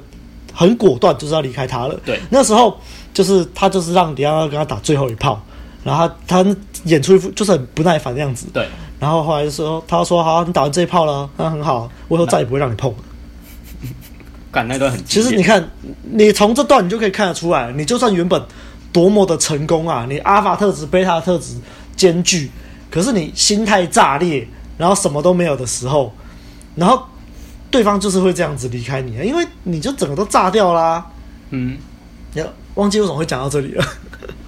[0.53, 1.95] 很果断，就是要离开他了。
[2.05, 2.77] 对，那时候
[3.15, 5.41] 就是他就是让迪奥跟他打最后一炮，
[5.85, 8.47] 然后他，他演出一副就是很不耐烦的样子。
[8.53, 8.67] 对，
[9.01, 12.99] 然后后来就说他说好，你打完这一炮了，那很好，我以后再也不会让你碰了。
[14.53, 15.71] 干那段很，其实你看，
[16.03, 18.41] 你从这段你就可以看得出来，你就算原本
[18.93, 21.57] 多么的成功啊，你阿法特质、贝塔特质
[21.97, 22.51] 兼具。
[22.91, 26.13] 可是你心态炸裂，然后什么都没有的时候，
[26.75, 27.01] 然后
[27.71, 31.07] 对方就是会这样子离开你，因为你就整个都炸掉啦、啊。
[31.51, 31.79] 嗯，
[32.35, 33.85] 要忘记为什么会讲到这里了，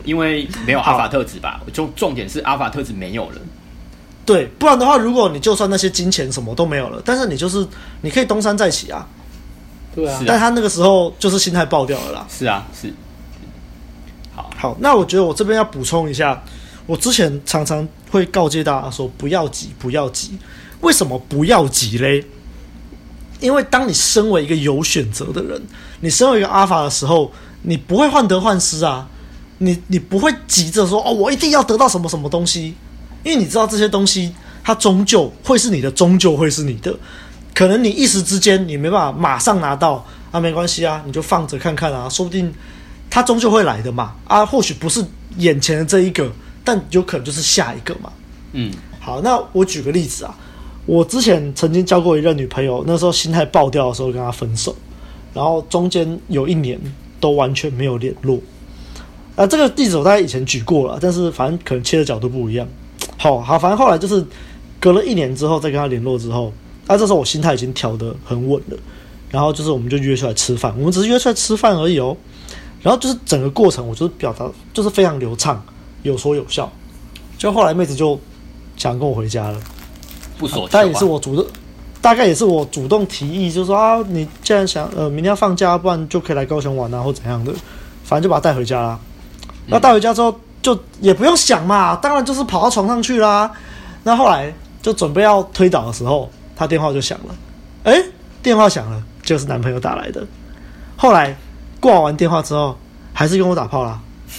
[0.03, 1.61] 因为没有阿法特质吧？
[1.73, 3.37] 就重点是阿法特质没有了。
[4.25, 7.67] 对，不然的话，如果你就算那些金钱什么都没有了，但是你就是
[8.03, 9.07] 你可以东山再起啊。
[9.95, 12.27] 对啊，但他那个时候就是心态爆掉了啦。
[12.31, 12.93] 是啊，是。
[14.35, 16.43] 好，好，那我觉得我这边要补充一下。
[16.87, 20.39] 我之前常常会告诫大家说：“不要急，不要急。”
[20.83, 22.25] 为什么不要急嘞？
[23.39, 25.63] 因为当你身为一个有选择的人，
[26.01, 27.31] 你身为一个阿法的时候，
[27.63, 29.09] 你不会患得患失啊！
[29.59, 32.75] 你你不会急着说：“哦，我一定要得到什么什么东西。”
[33.25, 34.33] 因为你知道这些东西，
[34.65, 36.95] 它终究会是你的，终究会是你的。
[37.55, 42.53] 可能你一时之间你没办法马上拿到啊，没关系啊，你就放着看看啊，说不定
[43.11, 44.15] 它终究会来的嘛！
[44.27, 45.05] 啊，或许不是
[45.37, 46.31] 眼前的这一个。
[46.65, 48.13] 但有可能就是下一个嘛。
[48.53, 50.33] 嗯，好，那我举个例子啊，
[50.87, 54.77] 我之前曾经交过一任女朋友，那时候心态爆掉的时候跟她分手，
[55.35, 56.81] 然后中间有一年
[57.19, 58.39] 都完全没有联络。
[59.35, 62.69] 啊，这个例子我大概以前举过了，但是反正可能切的角度不一样。
[63.23, 64.27] 好好，反正后来就是
[64.81, 66.53] 隔了一年之后再跟他联络之后，
[66.89, 68.77] 啊，这时候我心态已经调得很稳了，
[69.31, 72.17] 然后就是我们就约出来吃饭，我们只是约出来吃饭而已哦。
[72.83, 75.65] 然后就是整个过程，我就是表达就是非常流畅。
[76.03, 76.69] 有说有笑，
[77.39, 78.19] 就后来妹子就
[78.77, 79.61] 想跟我回家了，
[80.37, 81.47] 不说，但也是我主动，
[82.01, 87.53] 大概也是我主动提议，就是说啊，你既然想呃明天要放假，不然就可以来高雄玩啊，或怎样的，
[88.03, 88.99] 反正就把他带回家啦。
[89.69, 93.51] 那带回家之后，就也不用想嘛，当然就是跑到床上去啦。
[94.05, 97.35] 那后来就准备要推倒的时候，她电话就响了，
[97.85, 98.05] 诶，
[98.42, 100.25] 电话响了，就是男朋友打来的。
[100.96, 101.37] 后来
[101.81, 102.79] 挂完电话之后，
[103.12, 104.01] 还是跟我打炮啦。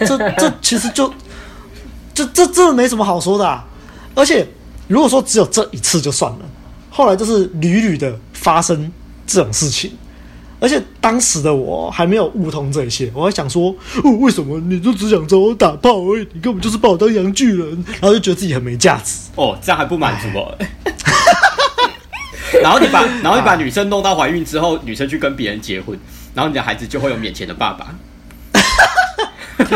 [0.00, 1.12] 这这其实就，
[2.14, 3.64] 这这这没什么好说的啊，
[4.14, 4.46] 而且
[4.88, 6.38] 如果说只有这一次就算了，
[6.88, 8.90] 后来就是屡屡的发生
[9.26, 9.92] 这种事情，
[10.60, 16.28] 而且当时的我还没有悟通这些，我还想说，哦，为什么你就只想找我打炮而已？
[16.34, 19.30] 你根本就是把我当洋巨人，然后就觉得自己很没价值。
[19.36, 20.54] 哦，这样还不满足哦？
[22.62, 25.98] 然后你把然后你把女生弄到怀孕之后，女生去跟别人结婚，
[26.34, 27.94] 然后你的孩子就会有免钱的爸爸。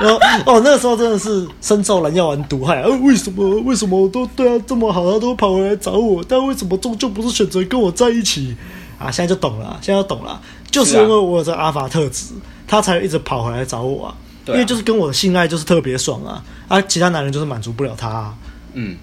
[0.00, 2.88] 然后哦，那个时候真的是深受蓝药丸毒害啊！
[3.02, 3.60] 为什么？
[3.62, 6.24] 为什么我都对他这么好，他都跑回来找我？
[6.26, 8.54] 但为什么终究不是选择跟我在一起
[8.98, 9.10] 啊？
[9.10, 12.34] 现在就懂了，现在就懂了，就是因为我有这阿法特质，
[12.66, 14.16] 他才一直跑回来找我啊！
[14.46, 16.42] 因为就是跟我的性爱就是特别爽啊！
[16.68, 18.34] 啊，其他男人就是满足不了他啊。
[18.72, 18.96] 嗯，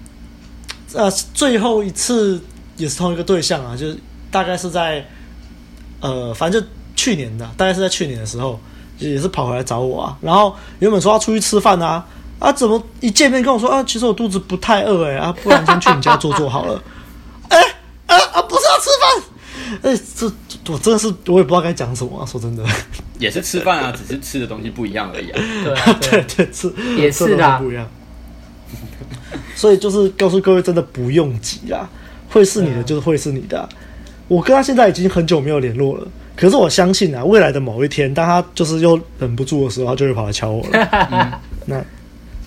[0.94, 2.40] 呃，最后一次
[2.76, 3.98] 也是同一个对象啊，就是
[4.30, 5.06] 大概是在
[6.00, 8.58] 呃，反正就去年的，大概是在去年的时候。
[8.98, 12.06] 也是跑回来找我啊，然后原本说要出去吃饭啊，
[12.38, 16.80] 啊，怎么一见面跟我说啊，其实我肚子不太饿哎，啊，不然先去你家坐坐好了，
[17.48, 17.58] 哎，
[18.06, 19.31] 啊啊，不是要吃饭，
[19.82, 20.26] 哎，这
[20.70, 22.64] 我真的是我也不知道该讲什么啊，说真的，
[23.18, 27.88] 也是吃饭啊，只是吃的东西不一样而已啊， 对啊对对，吃也是的不一样，
[29.54, 31.88] 所以就是告诉各位，真的不用急啦，
[32.28, 33.68] 会是你的就是会是你的，
[34.28, 36.06] 我跟他现在已经很久没有联络了。
[36.34, 40.88] 可是我相信啊，未来的某一天，当他就是又忍不住的时候，他就会跑来敲我了。
[41.10, 41.32] 嗯、
[41.66, 41.84] 那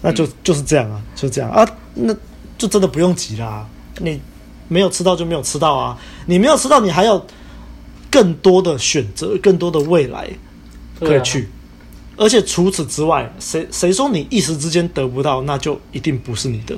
[0.01, 2.13] 那就就是这样啊，就这样啊，那
[2.57, 3.65] 就真的不用急啦。
[3.99, 4.19] 你
[4.67, 7.25] 没有吃到就没有吃到啊，你没有吃到，你还有
[8.09, 10.27] 更多的选择，更多的未来
[10.99, 11.49] 可以去。
[12.17, 16.75] 而且除此之外，谁谁说你一时之间得不到，那就一定不是你的？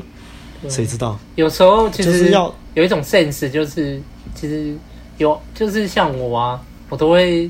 [0.67, 1.17] 谁知道？
[1.35, 4.01] 有时候其实要有一种 sense，就是
[4.33, 4.75] 其实
[5.19, 7.47] 有，就是像我啊，我都会，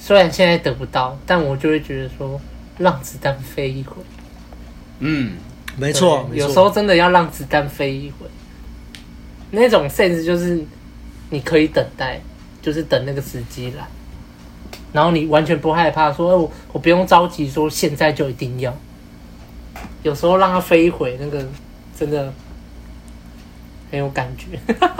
[0.00, 2.40] 虽然现在得不到，但我就会觉得说，
[2.76, 3.94] 让子弹飞一回。
[4.98, 5.34] 嗯，
[5.76, 8.26] 没错，有时候真的要让子弹飞一回。
[9.50, 10.62] 那种 sense 就是
[11.30, 12.20] 你可以等待，
[12.60, 13.86] 就是等那个时机来。
[14.92, 18.74] 然后你完全不害怕，说，我我不用着急，说现在就一定要。
[20.02, 21.46] 有时候让它飞回，那个
[21.98, 22.32] 真的
[23.90, 24.58] 很有感觉。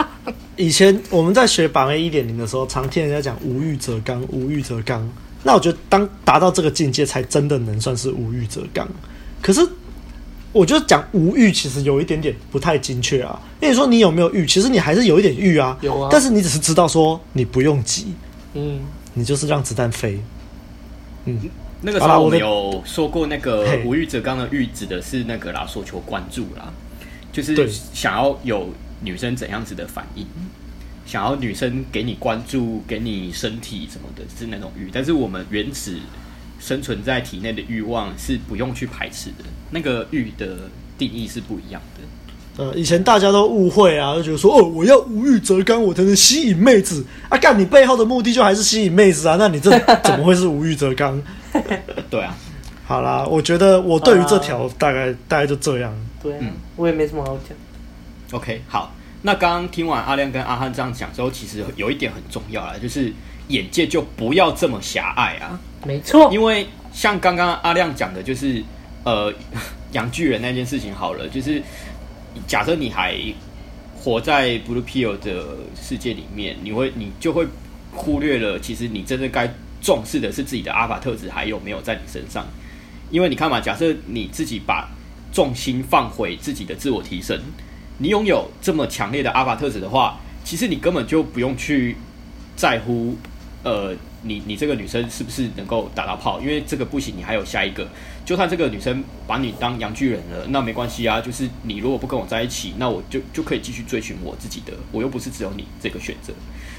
[0.55, 5.09] 以前我们在学榜 A 一点零的时候，常听人家讲无欲则刚，无欲则刚。
[5.41, 8.87] 那我觉得，当达到这个境界，才真的能算是无欲则刚。
[9.41, 9.65] 可是，
[10.51, 13.39] 我觉得讲无欲其实有一点点不太精确啊。
[13.61, 15.77] 因为说你有没有欲，其实你还是有一点欲啊。
[15.81, 16.09] 有啊。
[16.11, 18.13] 但是你只是知道说你不用急。
[18.53, 18.79] 嗯。
[19.15, 20.19] 你就是让子弹飞，
[21.25, 21.41] 嗯，
[21.81, 26.71] 那个时候我们有说过，那个无欲则刚的欲指的是那个啦，所求关注啦，
[27.33, 28.69] 就是想要有
[29.01, 30.25] 女生怎样子的反应，
[31.07, 34.89] 想要女生给你关注，给你身体什么的，是那种欲。
[34.93, 35.97] 但是我们原始
[36.59, 42.03] 生存在体内的欲望是不用去排斥的，那个欲的定义是不一样的。
[42.61, 47.37] 呃，以前大家都误会啊，就觉得说哦，我要无欲则刚，我才能吸引妹子啊！
[47.37, 49.37] 干，你背后的目的就还是吸引妹子啊？
[49.39, 49.71] 那你这
[50.03, 51.21] 怎么会是无欲则刚？
[52.11, 52.35] 对啊，
[52.85, 55.95] 好啦，我觉得我对于这条大概、啊、大概就这样。
[56.21, 57.57] 对、啊，嗯，我也没什么好讲。
[58.37, 63.13] OK，好，那刚刚听完阿亮跟阿汉这样讲之后，其实有一点很重要啦，就是
[63.47, 65.57] 眼界就不要这么狭隘啊。
[65.85, 68.63] 没错，因为像刚刚阿亮讲的，就是
[69.03, 69.33] 呃，
[69.93, 71.61] 养巨人那件事情好了，就是。
[72.47, 73.17] 假设你还
[73.97, 77.45] 活在 Blue Pill 的世界里面，你会你就会
[77.91, 82.45] 忽略了，其实你真正该重视的是自己的阿法特质还有没有在你身上。
[83.09, 84.87] 因为你看嘛，假设你自己把
[85.33, 87.37] 重心放回自己的自我提升，
[87.97, 91.97] 你拥有这么强烈的阿法特质的话，其实你根本就不用去
[92.55, 93.17] 在乎，
[93.63, 93.95] 呃。
[94.21, 96.41] 你你这个女生是不是能够打到炮？
[96.41, 97.87] 因为这个不行，你还有下一个。
[98.25, 101.21] 就算这个女生把你当洋巨人了，那没关系啊。
[101.21, 104.73] 就是你如果不跟我在一起，那我就就可以继续追寻我自己的。
[104.91, 106.33] 我又不是只有你这个选择，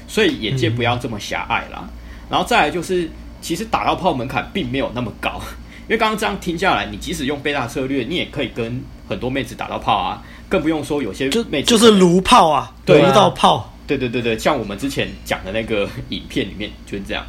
[0.07, 1.89] 所以眼界不要这么狭隘啦。
[2.29, 3.09] 然后再来就是，
[3.41, 5.41] 其实打到炮门槛并没有那么高。
[5.87, 10.21] 因为刚刚这样听下来，你即使用贝塔策略，你也可以跟很多妹子打到炮啊。
[10.47, 13.70] 更不用说有些妹子就就是炉炮啊，对，卢到炮。
[13.97, 17.25] 对对对对，像我们之前讲的那个 影片里面就是这样。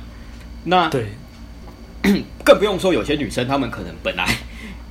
[0.64, 1.07] 那对，
[2.44, 4.27] 更不用说有些女生，她们可能本来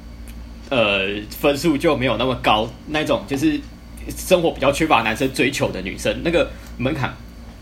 [0.70, 3.60] 呃分数就没有那么高，那种就是
[4.10, 7.14] 生活比较缺乏男生追求的女生，那个门槛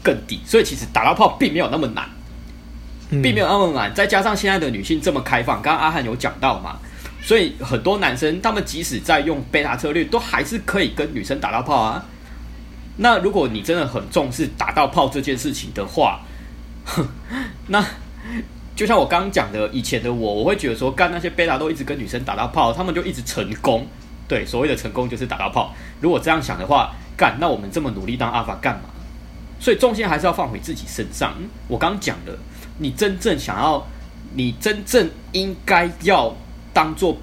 [0.01, 0.39] 更低。
[0.45, 2.09] 所以其实打到炮并没有那么难，
[3.21, 3.93] 并没有那么难。
[3.93, 6.79] 再加上现在的女性这么开放，刚刚阿汉有讲到嘛，
[7.21, 12.03] 所以很多男生他们即使在用贝塔策略，都还是可以跟女生打到炮啊。
[13.01, 16.19] 那如果你真的很重视打到炮这件事情的话，
[16.83, 17.07] 哼
[17.67, 17.83] 那
[18.75, 23.87] 就像我刚刚讲的，以前的我，我会觉得说，干那些贝拉都一直跟女生打到炮，他们就一直成功。
[24.27, 25.73] 对，所谓的成功就是打到炮。
[26.01, 28.89] 如果这样想的话，干那我们这么努力当阿法干嘛？
[29.59, 31.33] 所以重心还是要放回自己身上。
[31.67, 32.37] 我刚讲的，
[32.77, 33.87] 你真正想要，
[34.35, 36.35] 你真正应该要
[36.73, 37.17] 当做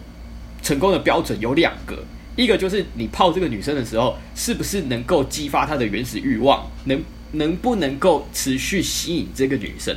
[0.62, 2.02] 成功的标准有两个。
[2.36, 9.96] 一个就是你泡这个女生的时候，是不是能够激发她的原始欲望，能能不能够持续吸引这个女生？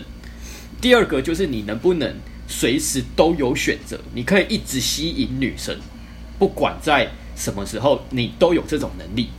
[0.80, 2.16] 第二个就是你能不能
[2.48, 5.78] 随时都有选择，你可以一直吸引女生，
[6.38, 9.30] 不管在什么时候，你都有这种能力。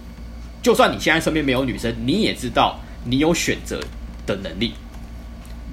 [0.63, 3.83] 就算你现在身边没有女生，你也知道你有选择
[4.27, 4.75] 的能力。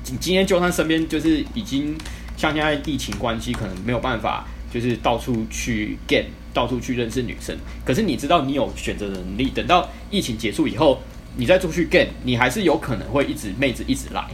[0.10, 1.94] 你今天就算身边就是已经
[2.38, 6.24] 像现在疫情关系，可能没有办法，就是到处去 get。
[6.58, 7.56] 到处去认识女生，
[7.86, 9.52] 可是你知道你有选择的能力。
[9.54, 11.00] 等到疫情结束以后，
[11.36, 14.26] 你再出去 game，你还是有可能会一直妹子一直来。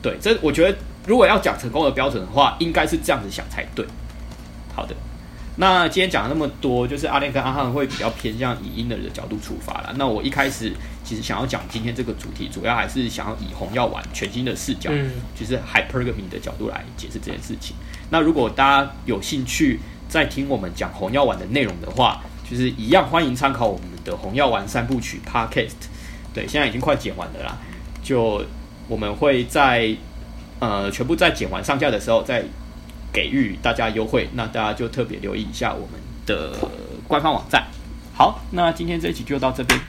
[0.00, 3.84] 对，这我觉得如果要讲成功的标准的话，应该是这样子想才对。
[4.72, 4.94] 好的，
[5.56, 9.92] 那今天讲了那么多，就是阿亮跟阿汉会比较偏向以婴儿的角度出发啦。
[9.96, 10.72] 那我一开始
[11.02, 17.74] 其实想要讲今天这个主题，主要还是想要以红药丸全新的视角，嗯，就是 hypergamy 的角度来解释这件事情。
[18.10, 25.74] 那如果大家有兴趣，在听我们讲红药丸的内容的话，就是一样欢迎参考我们的红药丸三部曲 Podcast。
[26.32, 27.56] 对，现在已经快剪完了啦，
[28.02, 28.44] 就
[28.88, 29.94] 我们会在
[30.58, 32.44] 呃全部在剪完上架的时候，再
[33.12, 36.52] 给予大家优惠，那大家就特别留意一下我们的
[37.08, 37.66] 官方网站。
[38.14, 39.80] 好，那今天这一集就到这边。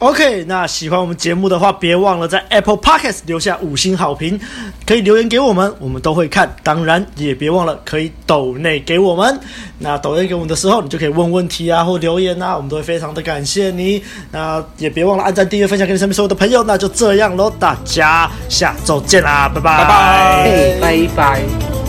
[0.00, 4.40] OK，那喜欢我们节目的话，别忘了在 Apple Podcast 留下五星好评，
[4.86, 6.50] 可以留言给我们，我们都会看。
[6.62, 9.38] 当然，也别忘了可以抖内给我们。
[9.78, 14.02] 那抖内给我们的时候，你就可以问问题啊，或留言啊，我们都会非常的感谢你。
[14.30, 16.64] 那也别忘了按赞、订阅、分享给你身边所有的朋友。
[16.64, 20.80] 那就这样喽，大家下周见啦，拜拜，拜拜。
[20.80, 21.79] 拜拜。